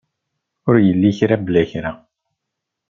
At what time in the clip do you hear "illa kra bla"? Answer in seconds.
0.91-1.63